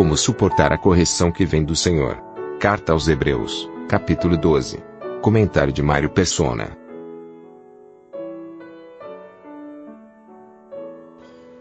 [0.00, 2.16] Como suportar a correção que vem do Senhor.
[2.58, 4.82] Carta aos Hebreus, capítulo 12.
[5.20, 6.74] Comentário de Mário Persona.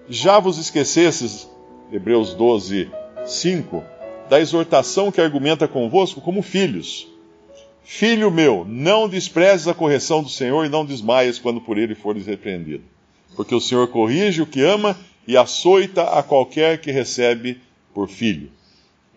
[0.08, 1.50] Já vos esquecesses,
[1.92, 2.90] Hebreus 12,
[3.26, 3.84] 5,
[4.30, 7.10] da exortação que argumenta convosco como filhos.
[7.84, 12.26] Filho meu, não desprezes a correção do Senhor e não desmaies quando por ele fores
[12.26, 12.86] repreendido.
[13.36, 14.98] Porque o Senhor corrige o que ama
[15.28, 17.60] e açoita a qualquer que recebe
[17.94, 18.50] por filho.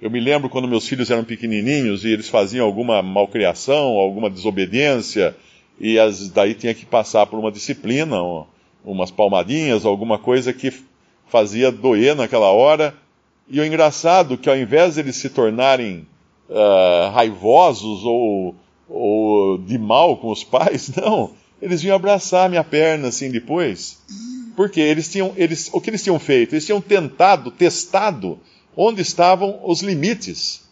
[0.02, 5.36] Eu me lembro quando meus filhos eram pequenininhos e eles faziam alguma malcriação, alguma desobediência,
[5.78, 8.16] e as, daí tinha que passar por uma disciplina,
[8.84, 10.72] umas palmadinhas, alguma coisa que
[11.28, 12.92] fazia doer naquela hora.
[13.48, 16.04] E o engraçado é que ao invés de eles se tornarem
[16.48, 18.56] uh, raivosos ou,
[18.88, 24.02] ou de mal com os pais, não, eles vinham abraçar minha perna assim depois.
[24.56, 26.54] Porque eles tinham, eles, o que eles tinham feito?
[26.54, 28.40] Eles tinham tentado, testado
[28.76, 30.62] onde estavam os limites.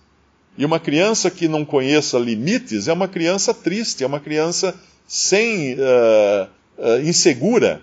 [0.56, 4.74] E uma criança que não conheça limites é uma criança triste, é uma criança
[5.06, 7.82] sem uh, uh, insegura,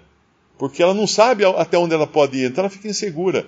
[0.57, 3.45] porque ela não sabe até onde ela pode ir, então ela fica insegura.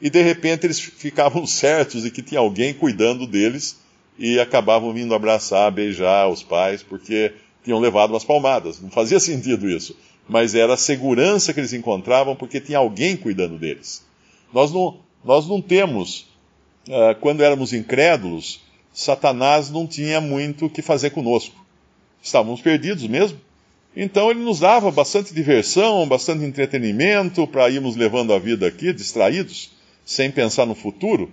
[0.00, 3.80] E de repente eles ficavam certos de que tinha alguém cuidando deles
[4.18, 7.32] e acabavam vindo abraçar, beijar os pais, porque
[7.64, 8.80] tinham levado umas palmadas.
[8.80, 9.96] Não fazia sentido isso,
[10.28, 14.04] mas era a segurança que eles encontravam porque tinha alguém cuidando deles.
[14.52, 16.26] Nós não, nós não temos,
[16.88, 18.60] uh, quando éramos incrédulos,
[18.92, 21.54] Satanás não tinha muito o que fazer conosco.
[22.22, 23.38] Estávamos perdidos mesmo.
[23.96, 29.70] Então ele nos dava bastante diversão, bastante entretenimento para irmos levando a vida aqui, distraídos,
[30.04, 31.30] sem pensar no futuro.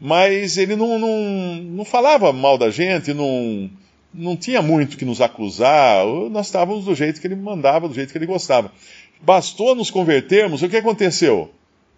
[0.00, 3.70] Mas ele não, não, não falava mal da gente, não,
[4.12, 6.04] não tinha muito que nos acusar.
[6.30, 8.72] Nós estávamos do jeito que ele mandava, do jeito que ele gostava.
[9.20, 11.52] Bastou nos convertermos, o que aconteceu?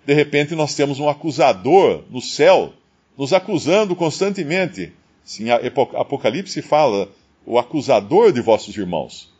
[0.06, 2.72] De repente nós temos um acusador no céu
[3.16, 4.92] nos acusando constantemente.
[5.24, 7.08] Sim, Apocalipse fala
[7.46, 9.32] o acusador de vossos irmãos.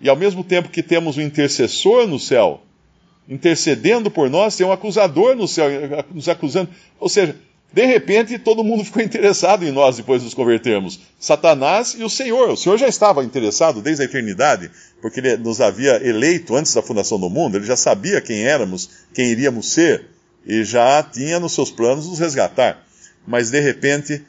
[0.00, 2.62] E ao mesmo tempo que temos um intercessor no céu,
[3.28, 5.68] intercedendo por nós, tem um acusador no céu
[6.12, 6.70] nos acusando.
[6.98, 7.36] Ou seja,
[7.72, 11.00] de repente, todo mundo ficou interessado em nós depois de nos convertermos.
[11.18, 12.50] Satanás e o Senhor.
[12.50, 16.82] O Senhor já estava interessado desde a eternidade, porque ele nos havia eleito antes da
[16.82, 20.06] fundação do mundo, ele já sabia quem éramos, quem iríamos ser,
[20.44, 22.84] e já tinha nos seus planos nos resgatar.
[23.26, 24.22] Mas de repente,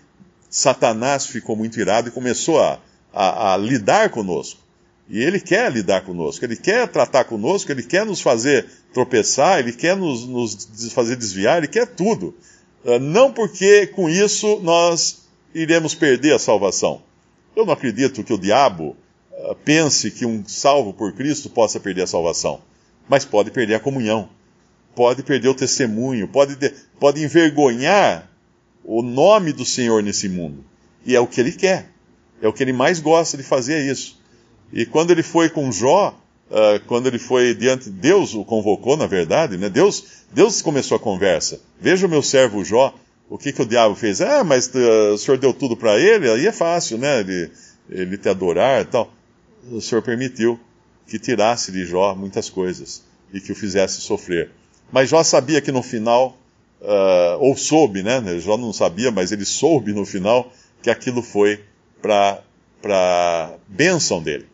[0.49, 2.79] Satanás ficou muito irado e começou a,
[3.11, 4.61] a, a lidar conosco.
[5.09, 9.73] E ele quer lidar conosco, ele quer tratar conosco, ele quer nos fazer tropeçar, ele
[9.73, 12.33] quer nos, nos fazer desviar, ele quer tudo.
[12.85, 15.23] Ah, não porque com isso nós
[15.53, 17.01] iremos perder a salvação.
[17.55, 18.95] Eu não acredito que o diabo
[19.31, 22.61] ah, pense que um salvo por Cristo possa perder a salvação,
[23.07, 24.29] mas pode perder a comunhão,
[24.95, 26.57] pode perder o testemunho, pode,
[26.99, 28.29] pode envergonhar
[28.83, 30.63] o nome do Senhor nesse mundo.
[31.05, 31.89] E é o que ele quer,
[32.41, 34.21] é o que ele mais gosta de fazer é isso.
[34.71, 36.19] E quando ele foi com Jó,
[36.53, 39.69] uh, quando ele foi diante de Deus, o convocou, na verdade, né?
[39.69, 41.59] Deus, Deus começou a conversa.
[41.81, 42.93] Veja o meu servo Jó,
[43.29, 44.21] o que, que o diabo fez?
[44.21, 47.21] Ah, mas uh, o senhor deu tudo para ele, aí é fácil, né?
[47.21, 47.51] Ele,
[47.89, 49.11] ele te adorar e tal.
[49.71, 50.59] O senhor permitiu
[51.07, 53.03] que tirasse de Jó muitas coisas
[53.33, 54.51] e que o fizesse sofrer.
[54.91, 56.37] Mas Jó sabia que no final,
[56.81, 58.21] uh, ou soube, né?
[58.39, 61.61] Jó não sabia, mas ele soube no final que aquilo foi
[62.01, 64.52] para bênção dele.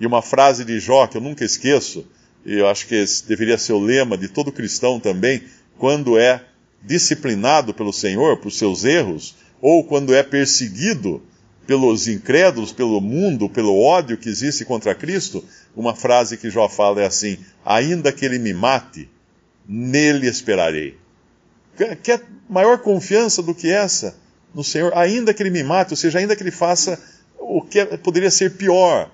[0.00, 2.06] E uma frase de Jó que eu nunca esqueço,
[2.44, 5.42] e eu acho que esse deveria ser o lema de todo cristão também,
[5.78, 6.42] quando é
[6.82, 11.22] disciplinado pelo Senhor por seus erros, ou quando é perseguido
[11.66, 15.44] pelos incrédulos, pelo mundo, pelo ódio que existe contra Cristo,
[15.76, 19.08] uma frase que Jó fala é assim: ainda que ele me mate,
[19.68, 20.96] nele esperarei.
[22.02, 24.16] Quer maior confiança do que essa
[24.54, 24.92] no Senhor?
[24.96, 27.00] Ainda que ele me mate, ou seja, ainda que ele faça
[27.38, 29.10] o que poderia ser pior,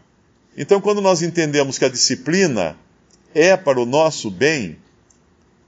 [0.56, 2.76] então, quando nós entendemos que a disciplina
[3.34, 4.78] é para o nosso bem,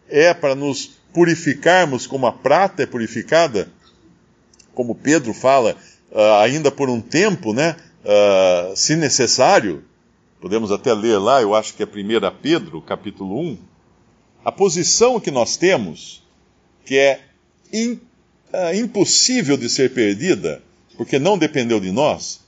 [0.08, 3.69] é para nos purificarmos como a prata é purificada,
[4.75, 5.76] como Pedro fala,
[6.11, 9.85] uh, ainda por um tempo, né, uh, se necessário,
[10.40, 11.90] podemos até ler lá, eu acho que é 1
[12.40, 13.58] Pedro, capítulo 1,
[14.44, 16.23] a posição que nós temos,
[16.85, 17.20] que é
[17.75, 20.62] uh, impossível de ser perdida,
[20.96, 22.40] porque não dependeu de nós.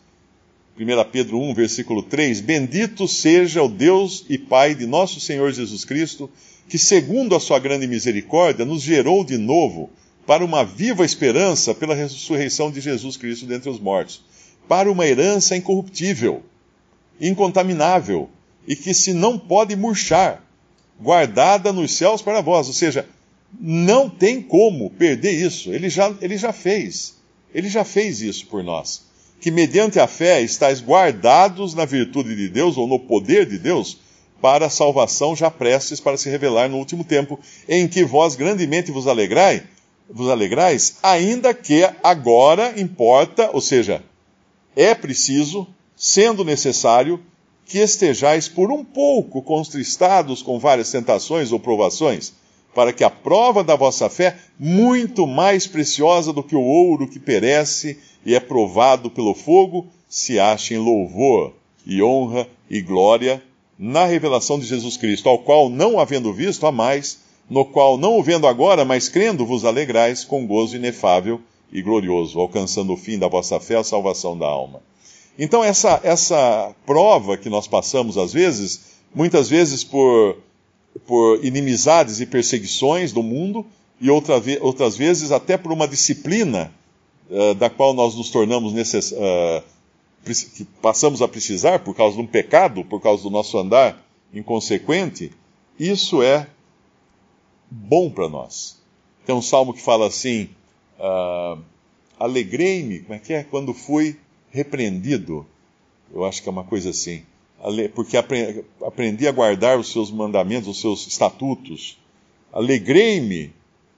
[0.80, 5.84] 1 Pedro 1, versículo 3: Bendito seja o Deus e Pai de nosso Senhor Jesus
[5.84, 6.30] Cristo,
[6.70, 9.90] que, segundo a sua grande misericórdia, nos gerou de novo
[10.26, 14.22] para uma viva esperança pela ressurreição de Jesus Cristo dentre os mortos,
[14.66, 16.42] para uma herança incorruptível,
[17.20, 18.30] incontaminável
[18.66, 20.42] e que se não pode murchar,
[20.98, 22.68] guardada nos céus para vós.
[22.68, 23.06] Ou seja,
[23.60, 25.74] não tem como perder isso.
[25.74, 27.16] Ele já, ele já fez.
[27.52, 29.09] Ele já fez isso por nós.
[29.40, 33.98] Que mediante a fé estáis guardados na virtude de Deus ou no poder de Deus
[34.40, 37.38] para a salvação já prestes para se revelar no último tempo,
[37.68, 39.62] em que vós grandemente vos alegrai,
[40.08, 44.02] vos alegrais, ainda que agora importa, ou seja,
[44.74, 47.20] é preciso, sendo necessário,
[47.66, 52.32] que estejais por um pouco contristados com várias tentações ou provações,
[52.74, 57.18] para que a prova da vossa fé, muito mais preciosa do que o ouro que
[57.18, 61.52] perece e é provado pelo fogo, se ache em louvor
[61.86, 63.42] e honra e glória
[63.78, 68.18] na revelação de Jesus Cristo, ao qual, não havendo visto, a mais, no qual, não
[68.18, 71.40] o vendo agora, mas crendo, vos alegrais com gozo inefável
[71.72, 74.82] e glorioso, alcançando o fim da vossa fé, a salvação da alma.
[75.38, 78.80] Então, essa, essa prova que nós passamos às vezes,
[79.14, 80.36] muitas vezes por
[81.06, 83.66] por inimizades e perseguições do mundo,
[84.00, 86.72] e outra ve outras vezes até por uma disciplina
[87.28, 89.62] uh, da qual nós nos tornamos necess uh,
[90.24, 95.32] que passamos a precisar por causa de um pecado, por causa do nosso andar inconsequente,
[95.78, 96.46] isso é
[97.70, 98.78] bom para nós.
[99.24, 100.50] Tem um salmo que fala assim:
[100.98, 101.60] uh,
[102.18, 103.44] Alegrei-me, como é que é?
[103.44, 104.16] Quando fui
[104.50, 105.46] repreendido.
[106.12, 107.22] Eu acho que é uma coisa assim
[107.94, 111.98] porque aprendi a guardar os seus mandamentos, os seus estatutos.
[112.52, 113.52] Alegrei-me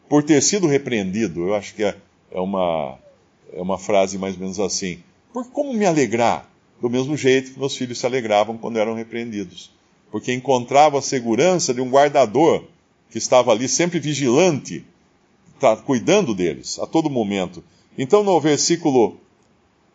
[0.08, 1.48] por ter sido repreendido.
[1.48, 1.96] Eu acho que é,
[2.30, 2.98] é, uma,
[3.52, 5.02] é uma frase mais ou menos assim.
[5.32, 6.48] Por como me alegrar?
[6.80, 9.70] Do mesmo jeito que meus filhos se alegravam quando eram repreendidos.
[10.10, 12.64] Porque encontrava a segurança de um guardador
[13.08, 14.84] que estava ali sempre vigilante,
[15.60, 17.62] tá, cuidando deles a todo momento.
[17.96, 19.16] Então, no versículo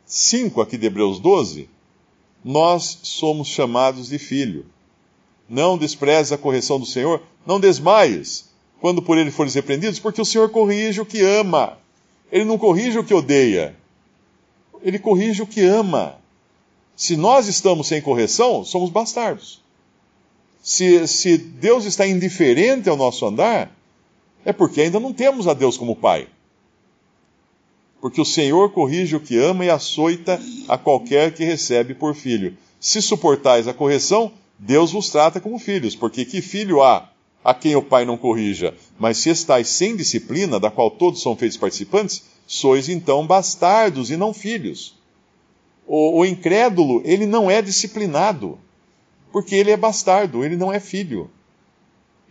[0.05, 1.67] 5 aqui de Hebreus 12,
[2.43, 4.65] nós somos chamados de filho.
[5.49, 8.49] Não desprezes a correção do Senhor, não desmaies
[8.79, 11.77] quando por ele fores repreendidos, porque o Senhor corrige o que ama.
[12.31, 13.75] Ele não corrige o que odeia.
[14.81, 16.17] Ele corrige o que ama.
[16.95, 19.61] Se nós estamos sem correção, somos bastardos.
[20.61, 23.71] Se, se Deus está indiferente ao nosso andar,
[24.43, 26.27] é porque ainda não temos a Deus como Pai
[28.01, 32.57] porque o Senhor corrige o que ama e açoita a qualquer que recebe por filho.
[32.79, 37.09] Se suportais a correção, Deus vos trata como filhos, porque que filho há
[37.43, 38.73] a quem o pai não corrija?
[38.99, 44.17] Mas se estáis sem disciplina, da qual todos são feitos participantes, sois então bastardos e
[44.17, 44.95] não filhos.
[45.85, 48.59] O, o incrédulo, ele não é disciplinado,
[49.31, 51.29] porque ele é bastardo, ele não é filho.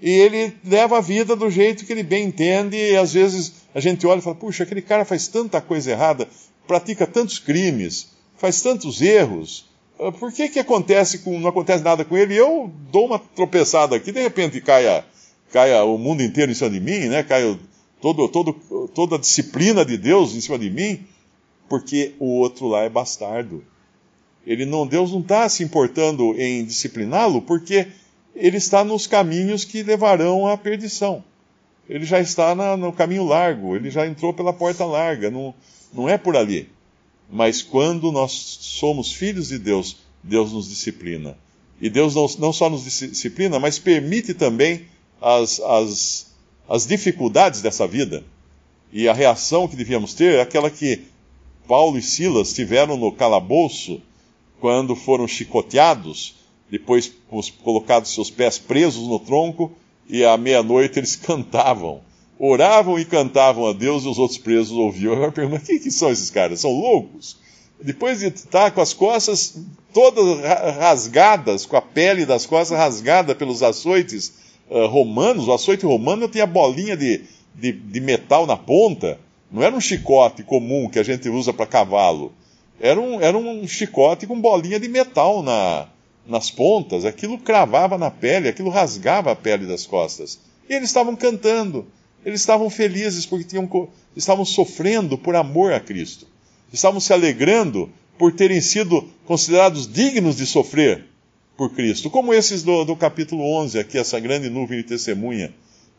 [0.01, 3.81] E ele leva a vida do jeito que ele bem entende, e às vezes a
[3.81, 6.27] gente olha e fala: puxa, aquele cara faz tanta coisa errada,
[6.67, 8.09] pratica tantos crimes,
[8.39, 9.69] faz tantos erros.
[10.01, 12.35] Ah, por que, que acontece com, não acontece nada com ele?
[12.35, 15.05] Eu dou uma tropeçada aqui, de repente caia,
[15.53, 17.23] caia o mundo inteiro em cima de mim, né?
[17.23, 17.59] Caia
[18.01, 18.55] todo, todo,
[18.95, 21.07] toda a disciplina de Deus em cima de mim,
[21.69, 23.63] porque o outro lá é bastardo.
[24.47, 27.89] Ele não, Deus não está se importando em discipliná-lo, porque
[28.35, 31.23] ele está nos caminhos que levarão à perdição
[31.89, 35.55] ele já está na, no caminho largo, ele já entrou pela porta larga, não,
[35.93, 36.69] não é por ali.
[37.31, 41.37] Mas quando nós somos filhos de Deus, Deus nos disciplina.
[41.81, 44.87] E Deus não, não só nos disciplina, mas permite também
[45.21, 46.35] as, as,
[46.69, 48.25] as dificuldades dessa vida.
[48.93, 51.03] E a reação que devíamos ter é aquela que
[51.67, 54.01] Paulo e Silas tiveram no calabouço
[54.61, 56.37] quando foram chicoteados,
[56.71, 57.13] depois
[57.63, 59.73] colocados seus pés presos no tronco
[60.09, 62.01] e à meia-noite eles cantavam.
[62.39, 65.15] Oravam e cantavam a Deus e os outros presos ouviam.
[65.15, 66.61] Eu pergunto, quem que são esses caras?
[66.61, 67.39] São loucos?
[67.83, 69.59] Depois de estar com as costas
[69.93, 70.41] todas
[70.79, 74.35] rasgadas, com a pele das costas rasgada pelos açoites
[74.69, 77.23] uh, romanos, o açoite romano tinha bolinha de,
[77.55, 79.19] de, de metal na ponta.
[79.51, 82.33] Não era um chicote comum que a gente usa para cavalo.
[82.79, 85.89] Era um, era um chicote com bolinha de metal na,
[86.27, 90.41] nas pontas, aquilo cravava na pele, aquilo rasgava a pele das costas.
[90.69, 91.87] E eles estavam cantando,
[92.25, 93.69] eles estavam felizes porque tinham,
[94.17, 96.27] estavam sofrendo por amor a Cristo.
[96.73, 101.05] Estavam se alegrando por terem sido considerados dignos de sofrer
[101.57, 105.55] por Cristo, como esses do, do capítulo 11, aqui, essa grande nuvem de testemunha,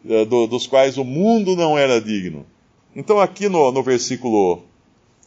[0.05, 2.46] uh, do, dos quais o mundo não era digno.
[2.96, 4.63] Então, aqui no, no, versículo,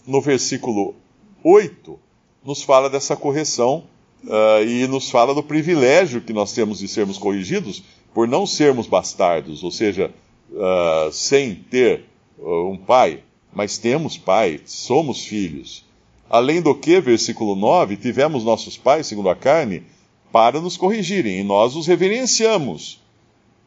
[0.07, 0.95] no versículo
[1.43, 1.99] 8,
[2.45, 3.85] nos fala dessa correção
[4.25, 8.87] uh, e nos fala do privilégio que nós temos de sermos corrigidos por não sermos
[8.87, 10.11] bastardos, ou seja,
[10.51, 12.05] uh, sem ter
[12.43, 13.21] um pai,
[13.53, 15.85] mas temos pai, somos filhos.
[16.29, 19.83] Além do que, versículo 9, tivemos nossos pais, segundo a carne,
[20.33, 23.01] para nos corrigirem, e nós os reverenciamos.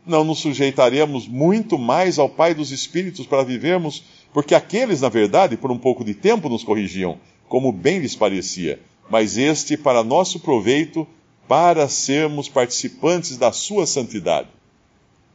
[0.05, 5.57] Não nos sujeitaremos muito mais ao Pai dos Espíritos para vivermos, porque aqueles, na verdade,
[5.57, 7.17] por um pouco de tempo nos corrigiam,
[7.47, 8.79] como bem lhes parecia,
[9.09, 11.07] mas este para nosso proveito,
[11.47, 14.47] para sermos participantes da sua santidade.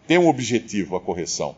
[0.06, 1.54] Tem um objetivo a correção.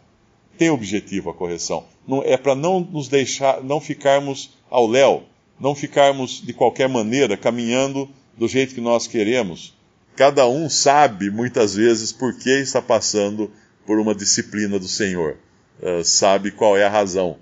[0.59, 1.85] Tem um objetivo a correção.
[2.07, 5.23] Não, é para não nos deixar, não ficarmos ao léu,
[5.59, 9.75] não ficarmos de qualquer maneira caminhando do jeito que nós queremos.
[10.17, 13.51] Cada um sabe, muitas vezes, por que está passando
[13.87, 15.37] por uma disciplina do Senhor.
[15.81, 17.39] Uh, sabe qual é a razão.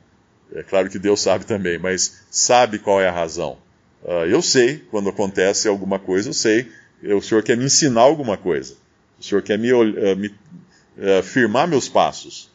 [0.52, 3.58] É claro que Deus sabe também, mas sabe qual é a razão.
[4.02, 6.70] Uh, eu sei, quando acontece alguma coisa, eu sei.
[7.02, 8.76] O Senhor quer me ensinar alguma coisa.
[9.18, 10.34] O Senhor quer me, uh, me
[11.22, 12.50] firmar meus passos.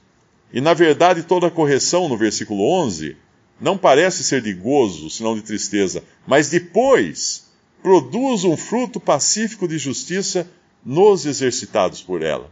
[0.51, 3.17] E, na verdade, toda a correção no versículo 11
[3.59, 7.45] não parece ser de gozo, senão de tristeza, mas depois
[7.81, 10.47] produz um fruto pacífico de justiça
[10.85, 12.51] nos exercitados por ela.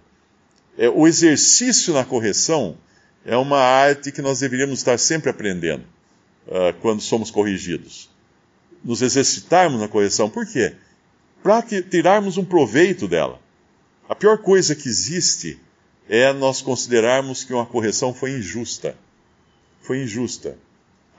[0.78, 2.78] É, o exercício na correção
[3.26, 5.84] é uma arte que nós deveríamos estar sempre aprendendo
[6.48, 8.10] uh, quando somos corrigidos.
[8.84, 10.30] Nos exercitarmos na correção.
[10.30, 10.76] Por quê?
[11.44, 13.40] Para tirarmos um proveito dela.
[14.10, 15.60] A pior coisa que existe
[16.10, 18.96] é nós considerarmos que uma correção foi injusta.
[19.82, 20.58] Foi injusta.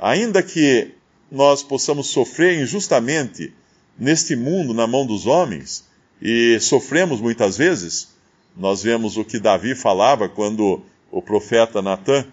[0.00, 0.92] Ainda que
[1.30, 3.52] nós possamos sofrer injustamente
[3.98, 5.84] neste mundo na mão dos homens,
[6.20, 8.08] e sofremos muitas vezes.
[8.56, 12.24] Nós vemos o que Davi falava quando o profeta Natan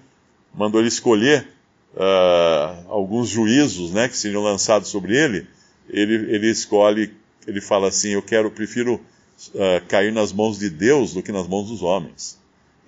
[0.54, 1.48] mandou ele escolher
[1.96, 5.48] uh, alguns juízos né, que seriam lançados sobre ele.
[5.90, 6.34] ele.
[6.34, 7.14] Ele escolhe,
[7.48, 11.48] ele fala assim: Eu quero, prefiro uh, cair nas mãos de Deus do que nas
[11.48, 12.38] mãos dos homens.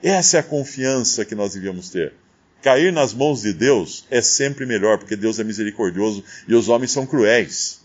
[0.03, 2.13] Essa é a confiança que nós devíamos ter.
[2.61, 6.91] Cair nas mãos de Deus é sempre melhor, porque Deus é misericordioso e os homens
[6.91, 7.81] são cruéis.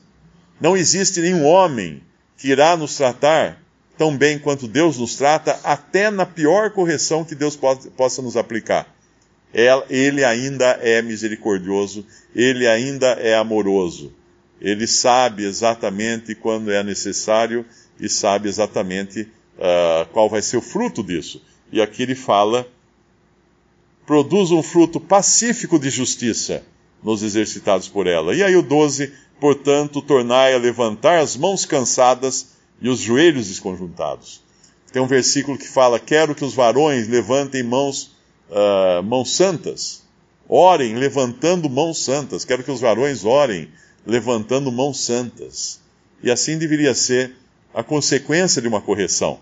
[0.60, 2.02] Não existe nenhum homem
[2.36, 3.60] que irá nos tratar
[3.96, 7.58] tão bem quanto Deus nos trata, até na pior correção que Deus
[7.96, 8.86] possa nos aplicar.
[9.52, 14.12] Ele ainda é misericordioso, ele ainda é amoroso.
[14.60, 17.64] Ele sabe exatamente quando é necessário
[18.00, 21.42] e sabe exatamente uh, qual vai ser o fruto disso.
[21.72, 22.66] E aqui ele fala:
[24.06, 26.62] produz um fruto pacífico de justiça
[27.02, 28.34] nos exercitados por ela.
[28.34, 34.40] E aí o 12 Portanto, tornai a levantar as mãos cansadas e os joelhos desconjuntados.
[34.92, 38.15] Tem um versículo que fala: Quero que os varões levantem mãos,
[38.50, 40.04] uh, mãos santas.
[40.48, 42.44] Orem levantando mãos santas.
[42.44, 43.68] Quero que os varões orem
[44.04, 45.80] levantando mãos santas.
[46.22, 47.34] E assim deveria ser
[47.74, 49.40] a consequência de uma correção.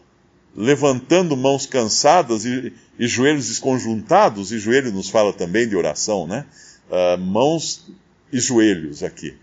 [0.56, 6.46] Levantando mãos cansadas e, e joelhos desconjuntados, e joelho nos fala também de oração, né?
[6.88, 7.86] Uh, mãos
[8.32, 9.36] e joelhos aqui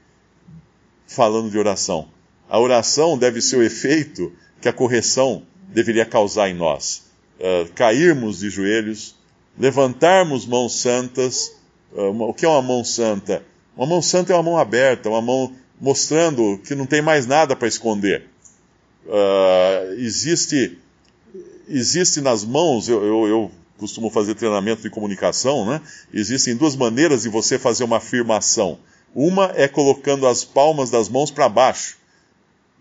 [1.12, 2.08] falando de oração.
[2.50, 7.04] A oração deve ser o efeito que a correção deveria causar em nós.
[7.40, 9.16] Uh, cairmos de joelhos,
[9.58, 11.54] levantarmos mãos santas.
[11.94, 13.44] Uh, o que é uma mão santa?
[13.76, 17.56] Uma mão santa é uma mão aberta, uma mão mostrando que não tem mais nada
[17.56, 18.28] para esconder.
[19.06, 20.78] Uh, existe,
[21.68, 25.82] existe nas mãos, eu, eu, eu, costumo fazer treinamento de comunicação, né?
[26.14, 28.78] Existem duas maneiras de você fazer uma afirmação.
[29.16, 31.98] Uma é colocando as palmas das mãos para baixo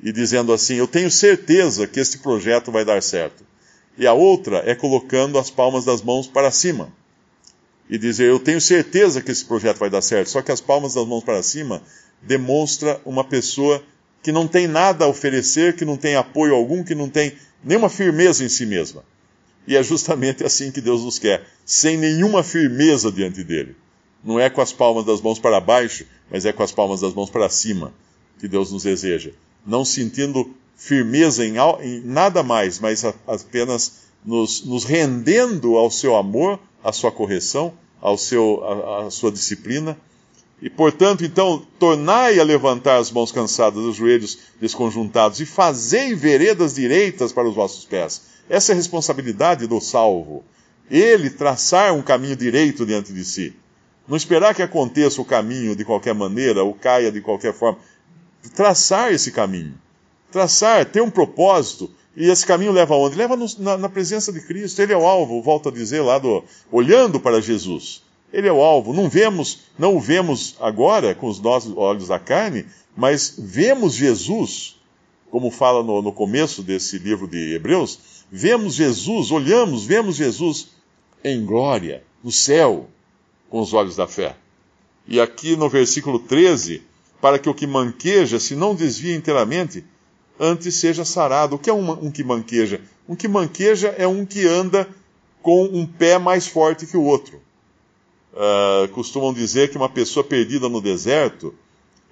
[0.02, 3.42] e dizendo assim: Eu tenho certeza que este projeto vai dar certo.
[4.00, 6.90] E a outra é colocando as palmas das mãos para cima
[7.86, 10.30] e dizer: Eu tenho certeza que esse projeto vai dar certo.
[10.30, 11.82] Só que as palmas das mãos para cima
[12.22, 13.84] demonstra uma pessoa
[14.22, 17.90] que não tem nada a oferecer, que não tem apoio algum, que não tem nenhuma
[17.90, 19.04] firmeza em si mesma.
[19.66, 23.76] E é justamente assim que Deus nos quer, sem nenhuma firmeza diante dele.
[24.24, 27.12] Não é com as palmas das mãos para baixo, mas é com as palmas das
[27.12, 27.92] mãos para cima
[28.38, 29.32] que Deus nos deseja.
[29.66, 36.58] Não sentindo firmeza em, em nada mais, mas apenas nos, nos, rendendo ao seu amor,
[36.82, 39.96] à sua correção, ao seu, à, à sua disciplina.
[40.62, 46.74] E, portanto, então, tornai a levantar as mãos cansadas, os joelhos desconjuntados, e fazei veredas
[46.74, 48.22] direitas para os vossos pés.
[48.48, 50.42] Essa é a responsabilidade do salvo.
[50.90, 53.54] Ele traçar um caminho direito diante de si.
[54.08, 57.78] Não esperar que aconteça o caminho de qualquer maneira, ou caia de qualquer forma.
[58.54, 59.74] Traçar esse caminho.
[60.30, 61.90] Traçar, ter um propósito.
[62.16, 63.16] E esse caminho leva aonde?
[63.16, 64.80] Leva no, na, na, presença de Cristo.
[64.80, 68.02] Ele é o alvo, volto a dizer lá do olhando para Jesus.
[68.32, 68.92] Ele é o alvo.
[68.92, 74.76] Não vemos, não o vemos agora com os nossos olhos da carne, mas vemos Jesus,
[75.30, 77.98] como fala no, no começo desse livro de Hebreus,
[78.30, 80.68] vemos Jesus, olhamos, vemos Jesus
[81.24, 82.88] em glória, no céu,
[83.48, 84.36] com os olhos da fé.
[85.06, 86.82] E aqui no versículo 13,
[87.20, 89.84] para que o que manqueja se não desvie inteiramente,
[90.40, 91.56] antes seja sarado.
[91.56, 92.80] O que é um, um que manqueja?
[93.06, 94.88] Um que manqueja é um que anda
[95.42, 97.40] com um pé mais forte que o outro.
[98.32, 101.54] Uh, costumam dizer que uma pessoa perdida no deserto,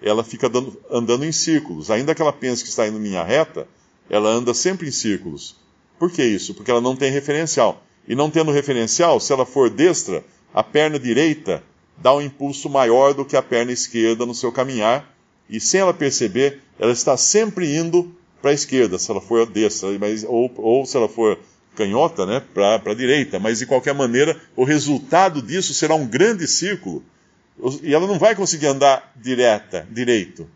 [0.02, 1.90] ela fica dando, andando em círculos.
[1.90, 3.66] Ainda que ela pense que está indo em linha reta,
[4.10, 5.56] ela anda sempre em círculos.
[5.98, 6.54] Por que isso?
[6.54, 7.82] Porque ela não tem referencial.
[8.06, 11.62] E não tendo referencial, se ela for destra, a perna direita
[11.96, 15.14] dá um impulso maior do que a perna esquerda no seu caminhar,
[15.48, 19.88] e sem ela perceber, ela está sempre indo para a esquerda, se ela for destra,
[19.98, 21.38] mas, ou, ou se ela for
[21.74, 23.38] canhota, né, para a direita.
[23.38, 27.04] Mas de qualquer maneira, o resultado disso será um grande círculo,
[27.82, 30.48] e ela não vai conseguir andar direta, direito.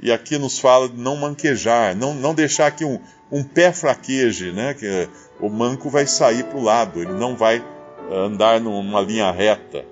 [0.00, 2.98] E aqui nos fala de não manquejar, não, não deixar que um,
[3.30, 5.08] um pé fraqueje, né, que
[5.40, 7.64] o manco vai sair para o lado, ele não vai
[8.10, 9.91] andar numa linha reta.